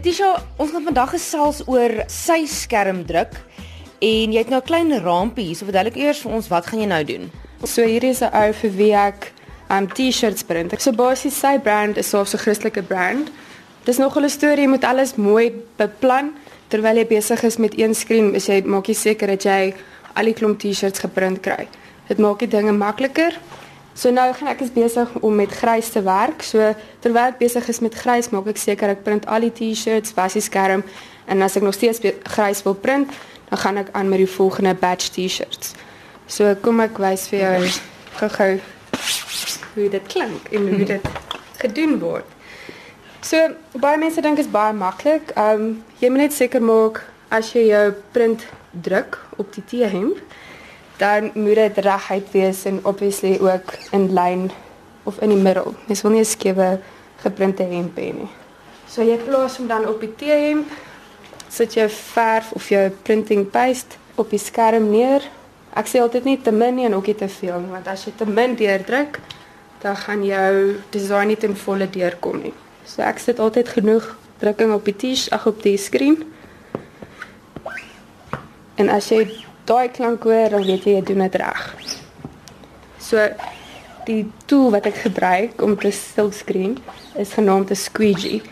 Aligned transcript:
Letitia, 0.00 0.30
ons 0.56 0.70
gaan 0.72 0.86
vandag 0.86 1.10
gesels 1.12 1.58
oor 1.68 1.92
sy 2.08 2.46
skermdruk 2.48 3.34
en 4.00 4.32
jy 4.32 4.40
het 4.40 4.48
nou 4.48 4.60
'n 4.62 4.64
klein 4.64 5.00
rampie 5.04 5.44
hier. 5.44 5.56
So 5.56 5.66
verduidelik 5.68 5.96
eers 6.00 6.22
vir 6.24 6.32
ons 6.32 6.48
wat 6.48 6.66
gaan 6.66 6.80
jy 6.80 6.86
nou 6.86 7.04
doen? 7.04 7.30
So 7.64 7.82
hier 7.84 8.04
is 8.04 8.22
'n 8.22 8.32
ou 8.32 8.52
vir 8.52 8.70
wie 8.70 8.94
ek 8.94 9.32
um 9.68 9.86
T-shirts 9.86 10.42
print. 10.42 10.72
So 10.80 10.92
basies 10.92 11.38
sy 11.38 11.58
brand 11.58 11.98
is 11.98 12.08
so 12.08 12.20
'n 12.22 12.38
Christelike 12.38 12.82
brand. 12.82 13.30
Dis 13.84 13.98
nog 13.98 14.16
'n 14.16 14.28
storie, 14.28 14.62
jy 14.64 14.68
moet 14.68 14.84
alles 14.84 15.16
mooi 15.16 15.52
beplan 15.76 16.32
terwyl 16.68 16.96
jy 16.96 17.06
besig 17.06 17.42
is 17.42 17.58
met 17.58 17.78
een 17.78 17.94
skerm. 17.94 18.34
Is 18.34 18.46
jy 18.46 18.62
maak 18.64 18.86
jy 18.86 18.94
seker 18.94 19.26
dat 19.26 19.42
jy 19.44 19.74
al 20.14 20.24
die 20.24 20.34
klomp 20.34 20.58
T-shirts 20.60 21.00
geprint 21.00 21.40
kry. 21.42 21.68
Dit 22.08 22.18
maak 22.18 22.38
die 22.38 22.48
dinge 22.48 22.72
makliker. 22.72 23.34
So 24.00 24.08
nou 24.08 24.30
gaan 24.32 24.48
ek 24.48 24.62
is 24.64 24.70
besig 24.72 25.10
om 25.20 25.34
met 25.36 25.52
grys 25.52 25.90
te 25.92 26.00
werk. 26.00 26.40
So 26.46 26.70
terwyl 27.04 27.34
ek 27.34 27.40
besig 27.42 27.66
is 27.68 27.82
met 27.84 27.98
grys, 28.00 28.30
maak 28.32 28.46
ek 28.48 28.60
seker 28.60 28.94
ek 28.94 29.02
print 29.04 29.26
al 29.28 29.44
die 29.44 29.52
T-shirts, 29.52 30.14
was 30.16 30.38
die 30.38 30.44
skerm 30.44 30.86
en 31.28 31.44
as 31.44 31.58
ek 31.60 31.66
nog 31.66 31.76
steeds 31.76 32.00
grys 32.32 32.64
wil 32.64 32.78
print, 32.80 33.12
dan 33.50 33.60
gaan 33.60 33.82
ek 33.82 33.92
aan 33.92 34.08
met 34.08 34.22
die 34.22 34.30
volgende 34.30 34.72
batch 34.72 35.12
T-shirts. 35.12 35.74
So 36.32 36.54
kom 36.64 36.80
ek 36.80 36.96
wys 37.02 37.26
vir 37.28 37.42
jou 37.44 37.70
gou-gou 38.22 38.50
hoe 39.74 39.88
dit 39.92 40.08
klink 40.08 40.48
en 40.48 40.72
hoe 40.72 40.88
dit 40.94 41.08
gedoen 41.60 41.98
word. 42.00 42.36
So 43.20 43.52
baie 43.84 44.00
mense 44.00 44.24
dink 44.24 44.40
is 44.40 44.48
baie 44.48 44.72
maklik. 44.72 45.34
Ehm 45.36 45.60
um, 45.60 45.72
jy 46.00 46.08
moet 46.08 46.30
net 46.30 46.38
seker 46.38 46.64
maak 46.64 47.02
as 47.28 47.52
jy 47.52 47.68
jou 47.68 47.90
print 48.16 48.48
druk 48.72 49.20
op 49.36 49.52
die 49.52 49.66
T-hemp, 49.68 50.24
dan 51.00 51.30
moet 51.34 51.54
dit 51.54 51.78
reguit 51.78 52.30
wees 52.30 52.64
en 52.64 52.80
obviously 52.82 53.38
ook 53.40 53.72
in 53.90 54.12
lyn 54.12 54.50
of 55.02 55.20
in 55.20 55.28
die 55.32 55.42
middel. 55.42 55.74
Mens 55.86 56.02
wil 56.02 56.10
nie 56.10 56.20
'n 56.20 56.24
skewe 56.24 56.78
geprinte 57.16 57.62
hemp 57.62 57.96
hê 57.96 58.12
nie. 58.12 58.28
So 58.88 59.02
jy 59.02 59.16
plaas 59.16 59.56
hom 59.56 59.66
dan 59.66 59.86
op 59.88 60.00
die 60.00 60.14
T-hemp, 60.16 60.68
sit 61.48 61.74
jou 61.74 61.88
verf 61.88 62.52
of 62.52 62.68
jou 62.68 62.90
printing 63.02 63.50
paste 63.50 63.96
op 64.14 64.30
die 64.30 64.38
skerm 64.38 64.90
neer. 64.90 65.22
Ek 65.74 65.86
sê 65.86 66.00
altyd 66.02 66.24
nie 66.24 66.40
te 66.42 66.52
min 66.52 66.74
nie 66.74 66.86
en 66.86 66.94
ook 66.94 67.06
nie 67.06 67.14
te 67.14 67.28
veel 67.28 67.60
nie, 67.60 67.70
want 67.70 67.86
as 67.86 68.04
jy 68.04 68.12
te 68.16 68.26
min 68.26 68.56
deurdruk, 68.58 69.20
dan 69.80 69.96
gaan 69.96 70.24
jou 70.24 70.76
design 70.90 71.26
nie 71.26 71.36
ten 71.36 71.56
volle 71.56 71.90
deurkom 71.90 72.42
nie. 72.42 72.54
So 72.84 73.02
ek 73.02 73.18
sit 73.18 73.38
altyd 73.38 73.68
genoeg 73.68 74.16
drukking 74.38 74.72
op 74.72 74.84
die 74.84 74.96
T-shirt, 74.96 75.32
ag 75.32 75.46
op 75.46 75.62
die 75.62 75.76
skerm. 75.76 76.24
En 78.74 78.88
as 78.88 79.08
jy 79.08 79.44
daai 79.70 79.88
klank 79.94 80.24
hoor, 80.26 80.48
dan 80.50 80.64
weet 80.66 80.86
jy 80.86 80.96
jy 80.98 81.02
doen 81.06 81.22
dit 81.26 81.36
reg. 81.42 81.66
So 82.98 83.28
die 84.08 84.24
tool 84.50 84.70
wat 84.74 84.88
ek 84.90 85.02
gebruik 85.04 85.62
om 85.62 85.76
te 85.78 85.92
silkscreen 85.94 86.78
is 87.14 87.36
genaamd 87.38 87.70
'n 87.70 87.76
squeegee. 87.76 88.42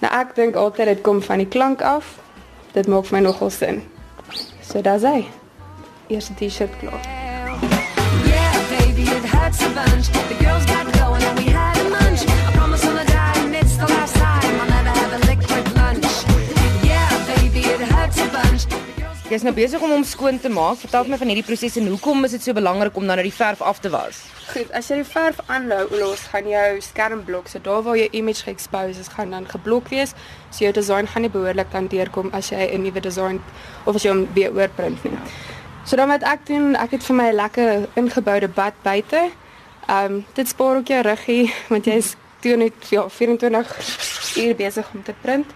Nou 0.00 0.12
ek 0.12 0.34
dink 0.34 0.56
altyd 0.56 0.86
dit 0.86 1.00
kom 1.00 1.22
van 1.22 1.38
die 1.38 1.48
klank 1.48 1.82
af. 1.82 2.18
Dit 2.72 2.86
maak 2.86 3.04
vir 3.06 3.18
my 3.18 3.24
nogal 3.24 3.50
sin. 3.50 3.82
So 4.62 4.80
daar's 4.80 5.02
hy. 5.02 5.26
Eerste 6.08 6.34
T-shirt 6.34 6.78
klaar. 6.78 7.00
Yeah, 8.24 8.54
baby, 8.68 9.02
it 9.02 9.24
hurts 9.24 9.62
a 9.62 9.68
bunch. 9.68 10.06
The 10.28 10.44
girls 10.44 10.64
got 10.64 10.89
Jy's 19.30 19.44
nou 19.46 19.52
besig 19.54 19.78
om 19.78 19.92
hom 19.94 20.02
skoon 20.02 20.40
te 20.42 20.50
maak. 20.50 20.80
Vertel 20.80 21.06
my 21.06 21.14
van 21.20 21.28
hierdie 21.30 21.44
proses 21.46 21.76
en 21.78 21.84
hoekom 21.86 22.26
is 22.26 22.32
dit 22.34 22.42
so 22.42 22.56
belangrik 22.56 22.96
om 22.98 23.04
dan 23.06 23.20
nou 23.20 23.28
die 23.28 23.36
verf 23.36 23.60
af 23.62 23.78
te 23.78 23.92
was? 23.92 24.24
Goed, 24.48 24.72
as 24.74 24.88
jy 24.90 24.96
die 24.98 25.06
verf 25.06 25.38
aanhou, 25.46 25.84
los 26.00 26.24
gaan 26.32 26.48
jou 26.50 26.80
skermblok, 26.82 27.46
so 27.46 27.62
daar 27.62 27.84
waar 27.86 28.00
jou 28.00 28.08
image 28.10 28.42
ge-expose 28.42 28.98
is, 28.98 29.12
gaan 29.14 29.30
dan 29.30 29.46
geblok 29.46 29.92
wees. 29.94 30.16
So 30.50 30.64
jou 30.64 30.72
design 30.74 31.06
gaan 31.06 31.22
nie 31.22 31.30
behoorlik 31.30 31.70
dan 31.70 31.86
deurkom 31.86 32.34
as 32.34 32.50
jy 32.50 32.74
'n 32.74 32.82
nuwe 32.82 33.00
design 33.06 33.38
of 33.86 33.94
as 33.94 34.02
jy 34.02 34.10
hom 34.10 34.26
weer 34.34 34.50
oorprint 34.50 35.04
nie. 35.04 35.14
So 35.86 35.96
dan 35.96 36.08
wat 36.08 36.26
ek 36.26 36.46
doen, 36.46 36.74
ek 36.74 36.90
het 36.90 37.02
vir 37.02 37.16
my 37.16 37.30
'n 37.30 37.36
lekker 37.36 37.88
ingeboude 37.94 38.48
bad 38.48 38.74
buite. 38.82 39.30
Ehm 39.86 40.04
um, 40.04 40.26
dit 40.34 40.48
spaar 40.48 40.76
ook 40.76 40.88
jou 40.88 41.02
ruggie 41.02 41.54
want 41.68 41.84
jy 41.84 41.92
is 42.02 42.16
toe 42.40 42.56
net 42.56 42.74
ja, 42.90 43.08
24 43.08 44.36
uur 44.36 44.56
besig 44.56 44.86
om 44.94 45.02
te 45.02 45.14
print. 45.22 45.46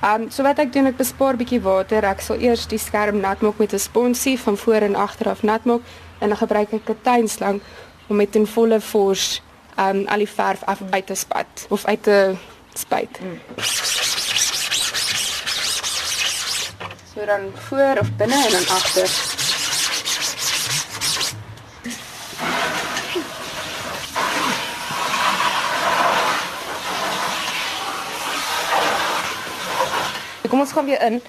Ehm 0.00 0.22
um, 0.22 0.30
so 0.30 0.42
wat 0.42 0.58
ek 0.58 0.72
doen, 0.72 0.86
ek 0.88 0.96
bespaar 0.96 1.36
bietjie 1.36 1.60
water. 1.60 2.04
Ek 2.08 2.22
sal 2.24 2.40
eers 2.40 2.64
die 2.70 2.80
skerm 2.80 3.20
nat 3.20 3.42
maak 3.44 3.58
met 3.60 3.74
'n 3.76 3.78
sponsie 3.78 4.38
van 4.40 4.56
voor 4.56 4.80
en 4.88 4.96
agter 4.96 5.28
af 5.28 5.42
nat 5.42 5.64
maak 5.64 5.82
en 6.20 6.28
dan 6.28 6.36
gebruik 6.36 6.72
ek 6.72 6.88
'n 6.88 7.00
tuinslang 7.02 7.60
om 8.08 8.16
met 8.16 8.36
'n 8.36 8.46
volle 8.46 8.80
fors 8.80 9.42
ehm 9.76 9.96
um, 9.96 10.06
al 10.06 10.18
die 10.18 10.28
verf 10.28 10.62
af 10.64 10.80
uit 10.90 11.06
te 11.06 11.14
spat 11.14 11.66
of 11.68 11.84
uit 11.84 12.02
te 12.02 12.34
spuit. 12.74 13.20
Mm. 13.20 13.40
So 17.14 17.24
dan 17.26 17.52
voor 17.54 17.96
of 18.00 18.08
binne 18.16 18.44
en 18.44 18.50
dan 18.50 18.68
agter. 18.68 19.29
Kom 30.50 30.60
ons 30.60 30.72
gaan 30.74 30.84
weer 30.84 31.02
in 31.06 31.20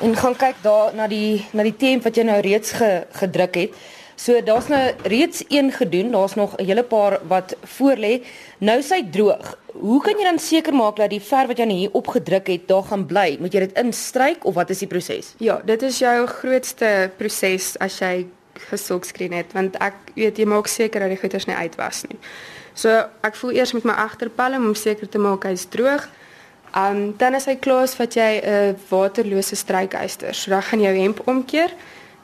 en 0.00 0.14
gaan 0.16 0.36
kyk 0.36 0.62
daar 0.64 0.94
na 0.96 1.04
die 1.10 1.44
na 1.52 1.64
die 1.66 1.76
temp 1.76 2.06
wat 2.06 2.16
jy 2.16 2.22
nou 2.24 2.38
reeds 2.40 2.72
ge, 2.72 2.88
gedruk 3.12 3.58
het. 3.60 3.74
So 4.20 4.40
daar's 4.44 4.70
nou 4.72 4.80
reeds 5.08 5.42
een 5.48 5.68
gedoen, 5.72 6.10
daar's 6.12 6.34
nog 6.34 6.56
'n 6.56 6.64
hele 6.64 6.82
paar 6.82 7.20
wat 7.28 7.56
voor 7.76 7.96
lê. 7.96 8.24
Nou 8.58 8.82
sy 8.82 9.02
droog. 9.10 9.58
Hoe 9.72 10.00
kan 10.02 10.16
jy 10.16 10.24
dan 10.24 10.38
seker 10.38 10.74
maak 10.74 10.96
dat 10.96 11.10
die 11.10 11.20
verf 11.20 11.46
wat 11.46 11.58
jy 11.58 11.64
nou 11.64 11.76
hier 11.76 11.92
opgedruk 11.92 12.46
het, 12.46 12.68
daar 12.68 12.82
gaan 12.82 13.06
bly? 13.06 13.36
Moet 13.40 13.52
jy 13.52 13.60
dit 13.60 13.78
instryk 13.78 14.44
of 14.44 14.54
wat 14.54 14.70
is 14.70 14.78
die 14.78 14.88
proses? 14.88 15.34
Ja, 15.36 15.60
dit 15.64 15.82
is 15.82 15.98
jou 15.98 16.26
grootste 16.26 17.10
proses 17.16 17.78
as 17.78 17.98
jy 17.98 18.26
gesokskreen 18.52 19.32
het, 19.32 19.52
want 19.52 19.76
ek 19.76 19.94
weet 20.14 20.38
jy 20.38 20.44
maak 20.44 20.66
seker 20.66 21.00
dat 21.00 21.08
die 21.08 21.18
goeders 21.18 21.44
nie 21.44 21.56
uitwas 21.56 22.02
nie. 22.08 22.18
So 22.74 22.88
ek 23.20 23.36
voel 23.36 23.50
eers 23.50 23.72
met 23.72 23.84
my 23.84 23.92
agterpalm 23.92 24.66
om 24.66 24.74
seker 24.74 25.08
te 25.08 25.18
maak 25.18 25.44
hy's 25.44 25.66
droog. 25.68 26.08
Um 26.76 27.14
dan 27.16 27.34
as 27.34 27.44
hy 27.50 27.56
klaar 27.56 27.82
is, 27.82 27.94
vat 27.94 28.14
jy 28.14 28.40
'n 28.42 28.76
waterlose 28.88 29.56
strykyster. 29.56 30.34
So 30.34 30.50
dan 30.50 30.62
gaan 30.62 30.80
jou 30.80 30.94
hemp 30.96 31.20
omkeer, 31.24 31.70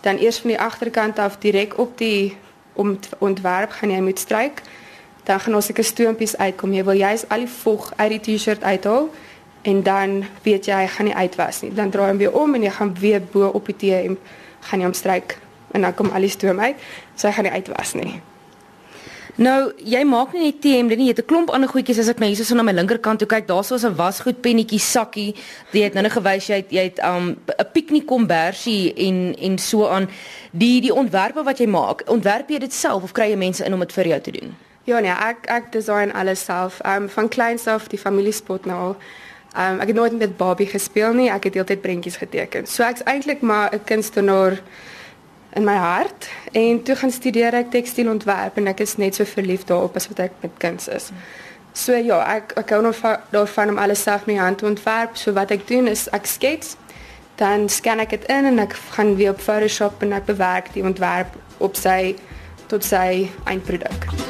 dan 0.01 0.19
eers 0.19 0.39
van 0.39 0.51
die 0.51 0.61
agterkant 0.61 1.19
af 1.19 1.39
direk 1.39 1.79
op 1.79 1.99
die 1.99 2.37
ontwerp 3.19 3.71
gaan 3.71 3.91
jy 3.91 4.01
moet 4.01 4.19
stryk. 4.19 4.63
Dan 5.25 5.41
gaan 5.41 5.55
ons 5.55 5.71
'n 5.73 5.83
stoompies 5.83 6.37
uitkom. 6.37 6.73
Jy 6.73 6.85
wil 6.85 6.95
juist 6.95 7.29
al 7.29 7.39
die 7.39 7.49
vog 7.49 7.93
uit 7.97 8.11
die 8.11 8.21
T-shirt 8.21 8.63
uithaal 8.63 9.09
en 9.63 9.83
dan 9.83 10.25
weet 10.43 10.67
jy 10.67 10.75
hy 10.75 10.87
gaan 10.87 11.07
nie 11.07 11.15
uitwas 11.15 11.61
nie. 11.61 11.75
Dan 11.75 11.91
draai 11.91 12.09
hom 12.09 12.19
weer 12.19 12.33
om 12.33 12.55
en 12.55 12.63
jy 12.63 12.71
gaan 12.71 12.95
weer 13.01 13.23
bo 13.23 13.47
op 13.49 13.67
die 13.67 13.77
T-hemp 13.77 14.19
gaan 14.61 14.79
jy 14.79 14.85
hom 14.85 14.95
stryk 14.95 15.39
en 15.71 15.81
dan 15.81 15.95
kom 15.95 16.11
al 16.11 16.21
die 16.21 16.31
stoom 16.31 16.61
uit. 16.61 16.77
So 17.15 17.27
hy 17.27 17.33
gaan 17.33 17.45
nie 17.45 17.53
uitwas 17.53 17.95
nie. 17.95 18.23
Nou, 19.37 19.69
jy 19.85 20.01
maak 20.09 20.33
nie 20.33 20.47
net 20.47 20.65
nie, 20.65 20.97
jy 20.97 21.13
het 21.13 21.19
'n 21.21 21.29
klomp 21.29 21.51
ander 21.51 21.69
goedjies 21.69 21.99
as 21.99 22.09
ek 22.09 22.19
nou 22.19 22.29
hierso 22.29 22.55
na 22.55 22.63
my 22.63 22.73
linkerkant 22.73 23.19
toe 23.19 23.29
kyk, 23.29 23.47
daar's 23.47 23.67
so 23.67 23.77
'n 23.77 23.95
wasgoed 23.95 24.41
pennetjie 24.41 24.79
sakkie. 24.79 25.35
Jy 25.73 25.83
het 25.83 25.93
nou 25.93 26.03
net 26.03 26.13
gewys 26.13 26.47
jy 26.47 26.57
het 26.57 26.71
jy 26.71 26.83
het 26.83 26.99
'n 26.99 27.07
um, 27.07 27.37
'n 27.47 27.67
piknik 27.73 28.07
kombersie 28.07 28.95
en 28.95 29.37
en 29.39 29.59
so 29.59 29.87
aan 29.89 30.09
die 30.53 30.81
die 30.81 30.95
ontwerpe 30.95 31.43
wat 31.43 31.59
jy 31.59 31.67
maak. 31.67 32.03
Ontwerp 32.09 32.49
jy 32.49 32.59
dit 32.59 32.73
self 32.73 33.03
of 33.03 33.13
kry 33.13 33.31
jy 33.31 33.37
mense 33.37 33.65
in 33.65 33.75
om 33.75 33.81
dit 33.81 33.93
vir 33.93 34.07
jou 34.07 34.21
te 34.21 34.31
doen? 34.31 34.57
Ja 34.85 35.01
nee, 35.01 35.11
ek 35.11 35.37
ek 35.47 35.73
design 35.73 36.13
alles 36.13 36.45
self. 36.45 36.81
Um 36.85 37.09
van 37.09 37.29
kleins 37.29 37.67
af 37.67 37.89
die 37.89 37.99
familiespot 37.99 38.67
nou. 38.67 38.95
Um 39.59 39.81
ek 39.81 39.87
het 39.87 39.97
nooit 39.97 40.19
met 40.19 40.37
Barbie 40.37 40.67
gespeel 40.67 41.13
nie, 41.13 41.31
ek 41.31 41.45
het 41.45 41.55
heeltyd 41.55 41.81
prentjies 41.81 42.17
geteken. 42.17 42.67
So 42.67 42.83
ek's 42.83 43.03
eintlik 43.05 43.41
maar 43.41 43.75
'n 43.75 43.85
kunstenaar 43.85 44.63
in 45.57 45.65
my 45.65 45.75
hart 45.81 46.29
en 46.53 46.83
toe 46.83 46.97
gaan 46.97 47.11
studeer 47.11 47.55
ek 47.57 47.73
tekstielontwerp 47.73 48.59
en 48.61 48.69
ek 48.73 48.85
is 48.85 48.97
net 49.01 49.17
so 49.17 49.25
verlief 49.29 49.65
daarop 49.69 49.97
as 49.97 50.09
wat 50.13 50.21
ek 50.29 50.37
met 50.45 50.57
kuns 50.63 50.89
is. 50.93 51.11
So 51.77 51.97
ja, 51.97 52.21
ek 52.37 52.55
ek 52.61 52.73
hou 52.73 52.83
nog 52.85 53.01
daarvan 53.33 53.75
om 53.75 53.81
alles 53.81 54.05
self 54.05 54.27
met 54.29 54.41
hand 54.41 54.59
te 54.59 54.69
ontwerp. 54.69 55.17
So 55.17 55.33
wat 55.37 55.53
ek 55.53 55.67
doen 55.69 55.89
is 55.93 56.07
ek 56.17 56.29
skets, 56.29 56.77
dan 57.41 57.69
scan 57.69 58.01
ek 58.05 58.17
dit 58.17 58.31
in 58.33 58.49
en 58.53 58.65
ek 58.65 58.77
gaan 58.97 59.17
weer 59.17 59.37
op 59.37 59.45
Photoshop 59.45 60.05
en 60.05 60.17
ek 60.17 60.29
bewerk 60.33 60.73
die 60.77 60.85
ontwerp 60.85 61.37
op 61.59 61.77
sy 61.77 62.17
tot 62.73 62.85
sy 62.85 63.29
eindproduk. 63.45 64.26